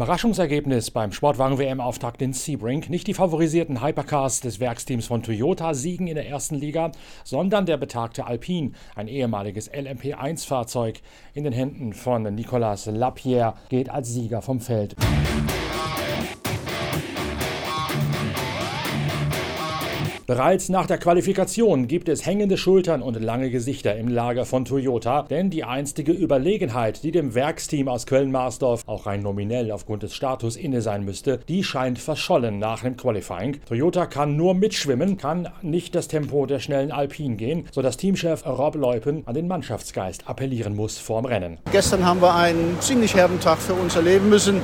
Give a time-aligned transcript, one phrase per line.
[0.00, 2.86] Überraschungsergebnis beim Sportwagen-WM-Auftakt in Sebring.
[2.88, 6.90] Nicht die favorisierten Hypercars des Werksteams von Toyota siegen in der ersten Liga,
[7.22, 11.02] sondern der betagte Alpine, ein ehemaliges LMP1-Fahrzeug,
[11.34, 14.96] in den Händen von Nicolas Lapierre, geht als Sieger vom Feld.
[20.30, 25.22] Bereits nach der Qualifikation gibt es hängende Schultern und lange Gesichter im Lager von Toyota,
[25.22, 30.54] denn die einstige Überlegenheit, die dem Werksteam aus Köln-Marsdorf auch rein nominell aufgrund des Status
[30.54, 33.58] inne sein müsste, die scheint verschollen nach dem Qualifying.
[33.66, 38.76] Toyota kann nur mitschwimmen, kann nicht das Tempo der schnellen Alpine gehen, sodass Teamchef Rob
[38.76, 41.58] Leupen an den Mannschaftsgeist appellieren muss vorm Rennen.
[41.72, 44.60] Gestern haben wir einen ziemlich herben Tag für uns erleben müssen.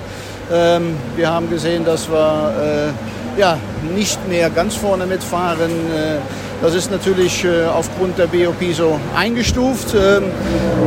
[0.53, 3.59] Ähm, wir haben gesehen, dass wir äh, ja,
[3.95, 5.71] nicht mehr ganz vorne mitfahren.
[5.71, 6.19] Äh,
[6.63, 9.95] das ist natürlich äh, aufgrund der BOP so eingestuft.
[9.95, 10.25] Ähm,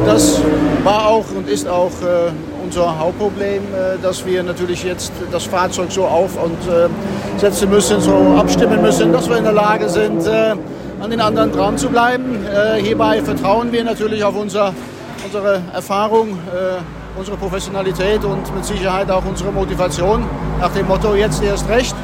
[0.06, 0.42] das
[0.84, 2.32] war auch und ist auch äh,
[2.64, 3.64] unser Hauptproblem,
[4.04, 6.56] dass wir natürlich jetzt das Fahrzeug so auf und
[7.40, 11.80] setzen müssen, so abstimmen müssen, dass wir in der Lage sind, an den anderen dran
[11.80, 12.46] zu bleiben.
[12.78, 14.72] Hierbei vertrauen wir natürlich auf unser,
[15.26, 16.38] unsere Erfahrung,
[17.18, 20.24] unsere Professionalität und mit Sicherheit auch unsere Motivation
[20.60, 21.96] nach dem Motto jetzt erst recht.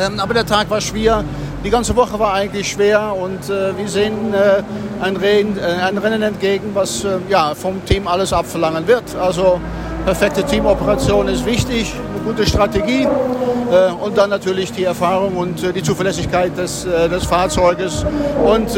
[0.00, 1.24] Ähm, aber der Tag war schwer.
[1.62, 4.62] Die ganze Woche war eigentlich schwer und äh, wir sehen äh,
[5.02, 9.14] ein, Rennen, äh, ein, Rennen, entgegen, was äh, ja, vom Team alles abverlangen wird.
[9.20, 9.60] Also
[10.06, 15.72] perfekte Teamoperation ist wichtig, eine gute Strategie äh, und dann natürlich die Erfahrung und äh,
[15.74, 18.06] die Zuverlässigkeit des, des Fahrzeuges
[18.42, 18.70] und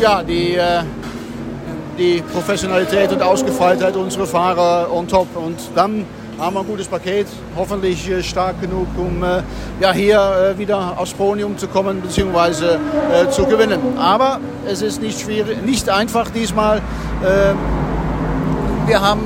[0.00, 0.58] ja, die,
[1.98, 5.26] die Professionalität und Ausgefeiltheit unserer Fahrer on top.
[5.36, 6.04] Und dann
[6.38, 9.42] haben wir ein gutes Paket, hoffentlich äh, stark genug, um äh,
[9.80, 12.64] ja, hier äh, wieder aufs Podium zu kommen bzw.
[12.64, 13.80] Äh, zu gewinnen.
[13.98, 16.80] Aber es ist nicht, schwierig, nicht einfach diesmal.
[17.26, 17.56] Ähm,
[18.86, 19.22] wir, haben,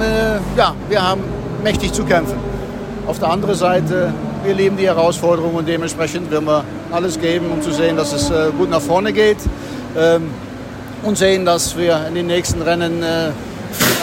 [0.57, 1.23] ja, wir haben
[1.63, 2.37] mächtig zu kämpfen.
[3.07, 4.13] Auf der anderen Seite,
[4.43, 8.33] wir lieben die Herausforderung und dementsprechend werden wir alles geben, um zu sehen, dass es
[8.59, 9.37] gut nach vorne geht.
[9.97, 10.31] Ähm,
[11.05, 13.05] und sehen, dass wir in den nächsten Rennen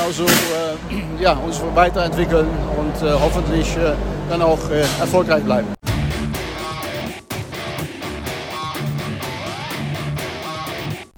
[0.09, 2.47] genauso äh, ja, uns weiterentwickeln
[2.77, 3.77] und äh, hoffentlich
[4.29, 5.78] dann auch äh, erfolgreich bleiben.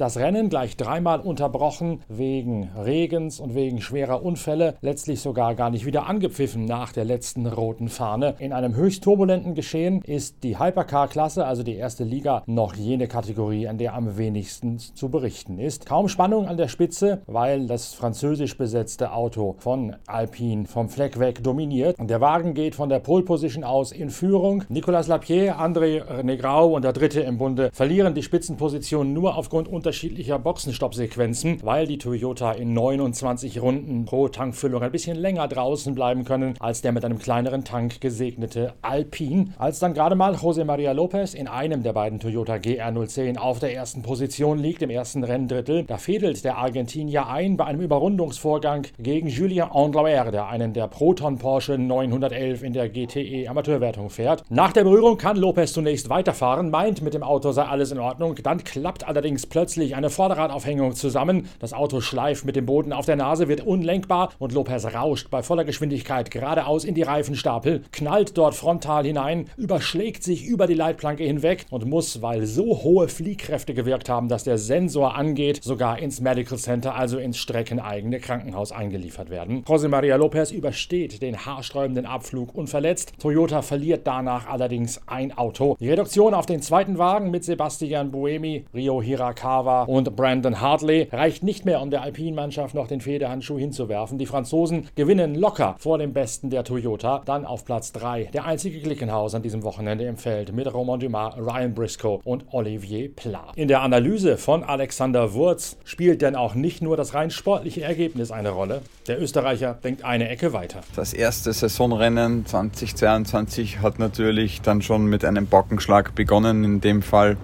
[0.01, 5.85] Das Rennen gleich dreimal unterbrochen wegen Regens und wegen schwerer Unfälle, letztlich sogar gar nicht
[5.85, 8.33] wieder angepfiffen nach der letzten roten Fahne.
[8.39, 13.67] In einem höchst turbulenten Geschehen ist die Hypercar-Klasse, also die erste Liga, noch jene Kategorie,
[13.67, 15.85] an der am wenigsten zu berichten ist.
[15.85, 21.43] Kaum Spannung an der Spitze, weil das französisch besetzte Auto von Alpine vom Fleck weg
[21.43, 21.97] dominiert.
[21.99, 24.63] Der Wagen geht von der Pole Position aus in Führung.
[24.67, 29.90] Nicolas Lapierre, André Negrau und der Dritte im Bunde verlieren die Spitzenposition nur aufgrund unter
[29.91, 36.23] unterschiedlicher Boxenstoppsequenzen, weil die Toyota in 29 Runden pro Tankfüllung ein bisschen länger draußen bleiben
[36.23, 39.47] können als der mit einem kleineren Tank gesegnete Alpine.
[39.57, 43.75] Als dann gerade mal José María López in einem der beiden Toyota GR010 auf der
[43.75, 49.27] ersten Position liegt, im ersten Renndrittel, da fädelt der Argentinier ein bei einem Überrundungsvorgang gegen
[49.27, 54.45] Julien Andlauer, der einen der Proton Porsche 911 in der GTE Amateurwertung fährt.
[54.49, 58.35] Nach der Berührung kann Lopez zunächst weiterfahren, meint mit dem Auto sei alles in Ordnung,
[58.41, 61.49] dann klappt allerdings plötzlich plötzlich eine Vorderradaufhängung zusammen.
[61.57, 65.41] Das Auto schleift mit dem Boden auf der Nase, wird unlenkbar und Lopez rauscht bei
[65.41, 71.23] voller Geschwindigkeit geradeaus in die Reifenstapel, knallt dort frontal hinein, überschlägt sich über die Leitplanke
[71.23, 76.21] hinweg und muss, weil so hohe Fliehkräfte gewirkt haben, dass der Sensor angeht, sogar ins
[76.21, 79.63] Medical Center, also ins streckeneigene Krankenhaus eingeliefert werden.
[79.63, 83.13] José María Lopez übersteht den haarsträubenden Abflug unverletzt.
[83.19, 85.75] Toyota verliert danach allerdings ein Auto.
[85.79, 91.07] Die Reduktion auf den zweiten Wagen mit Sebastian Buemi, Rio Hirakawa Fahrer und Brandon Hartley
[91.11, 94.17] reicht nicht mehr, um der Alpine-Mannschaft noch den Federhandschuh hinzuwerfen.
[94.17, 97.21] Die Franzosen gewinnen locker vor dem Besten der Toyota.
[97.25, 101.35] Dann auf Platz 3 der einzige Glickenhaus an diesem Wochenende im Feld mit Romain Dumas,
[101.37, 103.51] Ryan Briscoe und Olivier Pla.
[103.55, 108.31] In der Analyse von Alexander Wurz spielt denn auch nicht nur das rein sportliche Ergebnis
[108.31, 108.81] eine Rolle.
[109.07, 110.81] Der Österreicher denkt eine Ecke weiter.
[110.95, 116.63] Das erste Saisonrennen 2022 hat natürlich dann schon mit einem Bockenschlag begonnen.
[116.63, 117.37] In dem Fall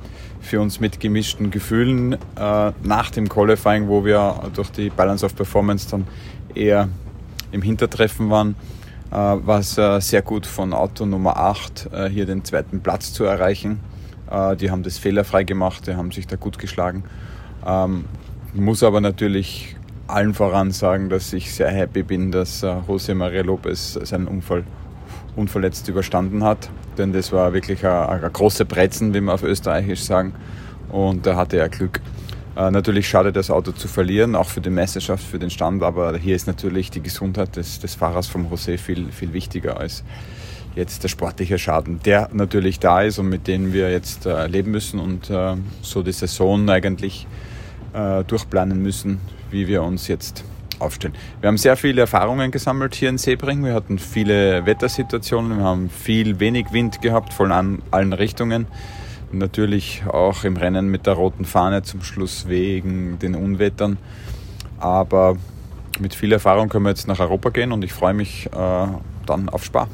[0.48, 2.14] für uns mit gemischten Gefühlen.
[2.14, 2.18] Äh,
[2.84, 6.08] nach dem Qualifying, wo wir durch die Balance of Performance dann
[6.56, 6.90] eher
[7.52, 8.56] im Hintertreffen waren,
[9.12, 13.14] äh, war es äh, sehr gut von Auto Nummer 8 äh, hier den zweiten Platz
[13.14, 13.80] zu erreichen.
[14.32, 17.04] Äh, die haben das fehlerfrei gemacht, die haben sich da gut geschlagen.
[17.66, 18.06] Ähm,
[18.54, 19.76] muss aber natürlich
[20.08, 24.64] allen voran sagen, dass ich sehr happy bin, dass äh, José María López seinen Unfall
[25.36, 26.70] unverletzt überstanden hat.
[26.98, 30.34] Denn das war wirklich eine, eine große Brezen, wie wir auf Österreichisch sagen.
[30.90, 32.02] Und da hatte er Glück.
[32.56, 36.18] Äh, natürlich schade, das Auto zu verlieren, auch für die Meisterschaft, für den Stand, aber
[36.18, 40.04] hier ist natürlich die Gesundheit des, des Fahrers vom José viel, viel wichtiger als
[40.76, 44.72] jetzt der sportliche Schaden, der natürlich da ist und mit dem wir jetzt äh, leben
[44.72, 47.28] müssen und äh, so die Saison eigentlich
[47.94, 49.20] äh, durchplanen müssen,
[49.52, 50.44] wie wir uns jetzt
[50.80, 51.16] aufstellen.
[51.42, 53.64] Wir haben sehr viele Erfahrungen gesammelt hier in Sebring.
[53.64, 58.68] Wir hatten viele Wettersituationen, wir haben viel wenig Wind gehabt von allen Richtungen
[59.32, 63.98] natürlich auch im Rennen mit der roten Fahne zum Schluss wegen den Unwettern.
[64.80, 65.38] Aber
[66.00, 68.88] mit viel Erfahrung können wir jetzt nach Europa gehen und ich freue mich äh,
[69.26, 69.88] dann auf Spa.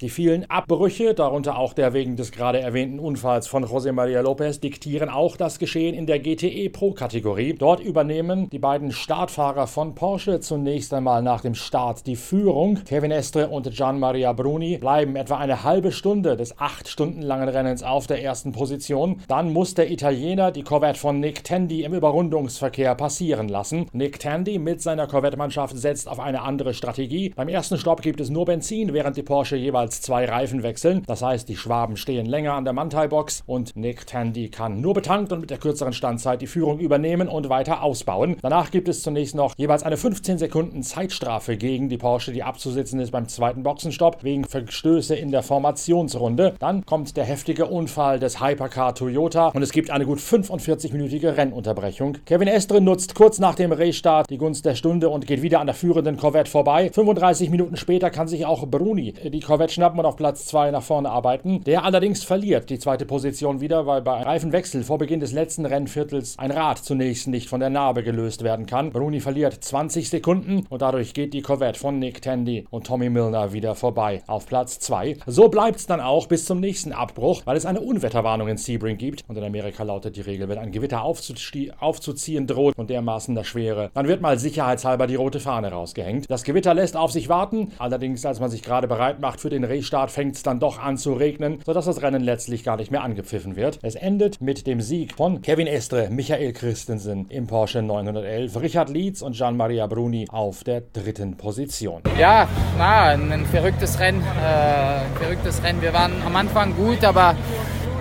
[0.00, 4.58] Die vielen Abbrüche, darunter auch der wegen des gerade erwähnten Unfalls von José María López,
[4.58, 7.52] diktieren auch das Geschehen in der GTE Pro-Kategorie.
[7.52, 12.78] Dort übernehmen die beiden Startfahrer von Porsche zunächst einmal nach dem Start die Führung.
[12.86, 17.50] Kevin Estre und Gian Maria Bruni bleiben etwa eine halbe Stunde des acht Stunden langen
[17.50, 19.20] Rennens auf der ersten Position.
[19.28, 23.84] Dann muss der Italiener die Corvette von Nick Tandy im Überrundungsverkehr passieren lassen.
[23.92, 27.34] Nick Tandy mit seiner Corvette-Mannschaft setzt auf eine andere Strategie.
[27.36, 31.02] Beim ersten Stopp gibt es nur Benzin, während die Porsche jeweils als zwei Reifen wechseln.
[31.08, 35.32] Das heißt, die Schwaben stehen länger an der Mantai-Box und Nick Tandy kann nur betankt
[35.32, 38.36] und mit der kürzeren Standzeit die Führung übernehmen und weiter ausbauen.
[38.40, 43.00] Danach gibt es zunächst noch jeweils eine 15 Sekunden Zeitstrafe gegen die Porsche, die abzusitzen
[43.00, 46.54] ist beim zweiten Boxenstopp wegen Verstöße in der Formationsrunde.
[46.60, 52.18] Dann kommt der heftige Unfall des Hypercar Toyota und es gibt eine gut 45-minütige Rennunterbrechung.
[52.26, 55.66] Kevin Estre nutzt kurz nach dem Restart die Gunst der Stunde und geht wieder an
[55.66, 56.90] der führenden Corvette vorbei.
[56.94, 60.82] 35 Minuten später kann sich auch Bruni die Corvette schnappen und auf Platz 2 nach
[60.82, 61.64] vorne arbeiten.
[61.64, 66.38] Der allerdings verliert die zweite Position wieder, weil bei Reifenwechsel vor Beginn des letzten Rennviertels
[66.38, 68.90] ein Rad zunächst nicht von der Narbe gelöst werden kann.
[68.90, 73.54] Bruni verliert 20 Sekunden und dadurch geht die Corvette von Nick Tandy und Tommy Milner
[73.54, 75.16] wieder vorbei auf Platz 2.
[75.24, 78.98] So bleibt es dann auch bis zum nächsten Abbruch, weil es eine Unwetterwarnung in Sebring
[78.98, 83.44] gibt und in Amerika lautet die Regel, wenn ein Gewitter aufzuziehen droht und dermaßen der
[83.44, 86.30] Schwere, dann wird mal sicherheitshalber die rote Fahne rausgehängt.
[86.30, 89.69] Das Gewitter lässt auf sich warten, allerdings als man sich gerade bereit macht für den
[89.70, 93.02] Restart fängt es dann doch an zu regnen, sodass das Rennen letztlich gar nicht mehr
[93.02, 93.78] angepfiffen wird.
[93.82, 99.22] Es endet mit dem Sieg von Kevin Estre, Michael Christensen im Porsche 911, Richard Lietz
[99.22, 102.02] und Gian-Maria Bruni auf der dritten Position.
[102.18, 104.20] Ja, na, ein, verrücktes Rennen.
[104.22, 105.80] Äh, verrücktes Rennen.
[105.80, 107.36] Wir waren am Anfang gut, aber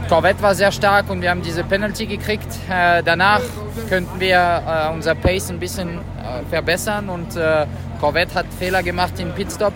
[0.09, 2.47] Corvette war sehr stark und wir haben diese Penalty gekriegt.
[2.67, 3.41] Äh, danach
[3.89, 7.67] könnten wir äh, unser Pace ein bisschen äh, verbessern und äh,
[7.99, 9.73] Corvette hat Fehler gemacht im Pitstop.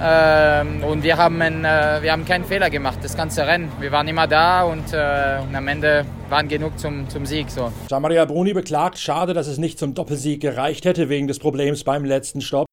[0.00, 3.70] Ähm, und wir haben, ein, äh, wir haben keinen Fehler gemacht, das ganze Rennen.
[3.80, 7.50] Wir waren immer da und, äh, und am Ende waren genug zum, zum Sieg.
[7.50, 7.72] So.
[7.88, 12.04] Gian-Maria Bruni beklagt, schade, dass es nicht zum Doppelsieg gereicht hätte wegen des Problems beim
[12.04, 12.66] letzten Stopp.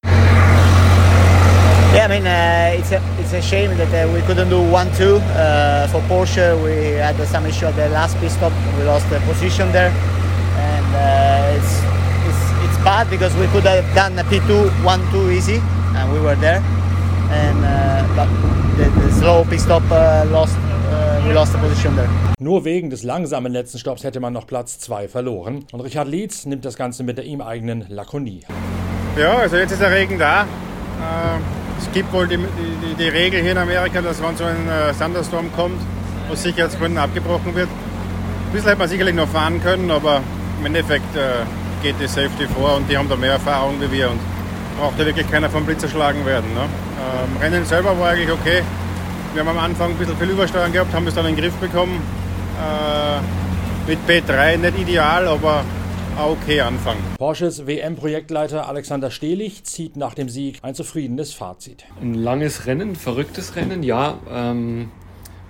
[1.94, 5.16] Yeah, I mean, uh, it's, a, it's a shame that uh, we couldn't do 1-2
[5.16, 6.54] uh, for Porsche.
[6.62, 8.52] We had some issue at the last pit stop.
[8.76, 9.90] We lost the position there.
[10.58, 11.80] And uh, it's,
[12.28, 15.62] it's, it's bad because we could have done a P2 1-2 easy
[15.96, 16.62] and we were there.
[17.30, 18.26] And uh,
[18.76, 22.08] the, the slow pit stop uh, lost uh, we lost the position there.
[22.38, 25.64] Nur wegen des langsamen letzten Stopps hätte man noch Platz 2 verloren.
[25.72, 28.40] Und Richard Lietz nimmt das Ganze mit der ihm eigenen Lakonie.
[29.18, 30.42] Ja, also jetzt ist der Regen da.
[30.42, 30.44] Äh,
[31.78, 34.92] es gibt wohl die, die, die, Regel hier in Amerika, dass wenn so ein äh,
[34.92, 35.80] Thunderstorm kommt,
[36.30, 37.68] aus Sicherheitsgründen abgebrochen wird.
[37.68, 40.20] Ein bisschen hätte man sicherlich noch fahren können, aber
[40.58, 41.44] im Endeffekt äh,
[41.82, 44.20] geht die Safety vor und die haben da mehr Erfahrung wie wir und
[44.76, 46.52] braucht ja wirklich keiner vom Blitz erschlagen werden.
[46.54, 46.60] Ne?
[46.60, 48.62] Ähm, Rennen selber war eigentlich okay.
[49.32, 51.54] Wir haben am Anfang ein bisschen viel Übersteuern gehabt, haben es dann in den Griff
[51.54, 52.00] bekommen.
[52.58, 55.64] Äh, mit P3 nicht ideal, aber
[56.18, 56.96] okay Anfang.
[57.18, 61.84] Porsches WM-Projektleiter Alexander Stehlich zieht nach dem Sieg ein zufriedenes Fazit.
[62.00, 64.18] Ein langes Rennen, verrücktes Rennen, ja.
[64.30, 64.90] Ähm,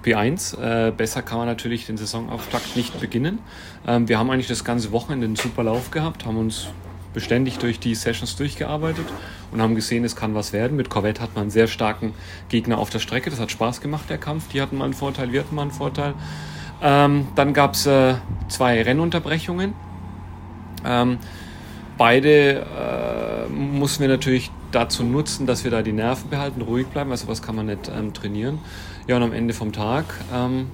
[0.04, 0.61] P1.
[0.61, 3.40] Äh, besser kann man natürlich den Saisonauftakt nicht beginnen.
[3.87, 6.68] Ähm, wir haben eigentlich das ganze Wochenende einen super Lauf gehabt, haben uns
[7.16, 9.06] beständig durch die Sessions durchgearbeitet
[9.50, 10.76] und haben gesehen, es kann was werden.
[10.76, 12.12] Mit Corvette hat man einen sehr starken
[12.50, 13.30] Gegner auf der Strecke.
[13.30, 14.49] Das hat Spaß gemacht, der Kampf.
[14.52, 16.12] Die hatten mal einen Vorteil, wir hatten mal einen Vorteil.
[16.82, 18.16] Ähm, dann gab es äh,
[18.49, 19.73] zwei Rennunterbrechungen.
[20.85, 21.16] Ähm,
[21.96, 22.66] beide
[23.49, 27.16] äh, mussten wir natürlich dazu nutzen, dass wir da die Nerven behalten, ruhig bleiben, weil
[27.16, 28.58] sowas kann man nicht ähm, trainieren.
[29.06, 30.04] Ja, und am Ende vom Tag
[30.35, 30.66] ähm,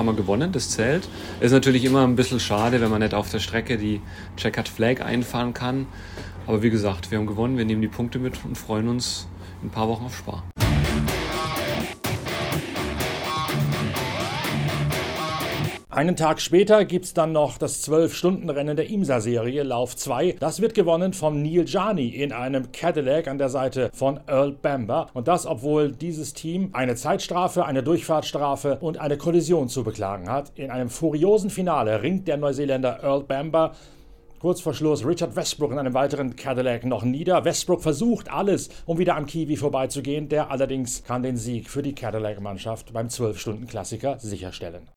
[0.00, 1.06] haben wir gewonnen, das zählt.
[1.40, 4.00] Ist natürlich immer ein bisschen schade, wenn man nicht auf der Strecke die
[4.36, 5.86] Checkered Flag einfahren kann.
[6.46, 9.28] Aber wie gesagt, wir haben gewonnen, wir nehmen die Punkte mit und freuen uns
[9.60, 10.42] in ein paar Wochen auf Spar.
[16.00, 20.36] Einen Tag später gibt es dann noch das 12-Stunden-Rennen der IMSA-Serie Lauf 2.
[20.40, 25.08] Das wird gewonnen vom Neil Jani in einem Cadillac an der Seite von Earl Bamber.
[25.12, 30.52] Und das, obwohl dieses Team eine Zeitstrafe, eine Durchfahrtsstrafe und eine Kollision zu beklagen hat.
[30.54, 33.72] In einem furiosen Finale ringt der Neuseeländer Earl Bamber
[34.40, 37.44] Kurz vor Schluss Richard Westbrook in einem weiteren Cadillac noch nieder.
[37.44, 40.30] Westbrook versucht alles, um wieder am Kiwi vorbeizugehen.
[40.30, 44.88] Der allerdings kann den Sieg für die Cadillac-Mannschaft beim 12-Stunden-Klassiker sicherstellen.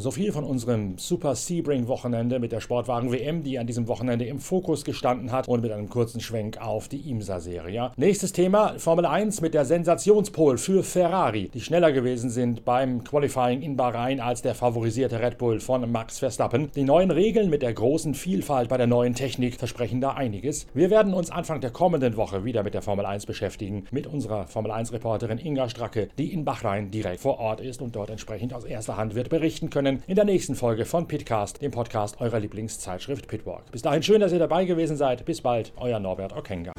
[0.00, 4.24] So viel von unserem Super Sebring Wochenende mit der Sportwagen WM, die an diesem Wochenende
[4.24, 7.92] im Fokus gestanden hat und mit einem kurzen Schwenk auf die IMSA-Serie.
[7.98, 13.60] Nächstes Thema, Formel 1 mit der Sensationspol für Ferrari, die schneller gewesen sind beim Qualifying
[13.60, 16.70] in Bahrain als der favorisierte Red Bull von Max Verstappen.
[16.74, 20.66] Die neuen Regeln mit der großen Vielfalt bei der neuen Technik versprechen da einiges.
[20.72, 24.46] Wir werden uns Anfang der kommenden Woche wieder mit der Formel 1 beschäftigen, mit unserer
[24.46, 28.64] Formel 1-Reporterin Inga Stracke, die in Bahrain direkt vor Ort ist und dort entsprechend aus
[28.64, 32.38] erster Hand wird berichten können können in der nächsten Folge von Pitcast, dem Podcast eurer
[32.38, 33.70] Lieblingszeitschrift Pitwalk.
[33.72, 35.24] Bis dahin schön, dass ihr dabei gewesen seid.
[35.24, 36.72] Bis bald, euer Norbert Okenga.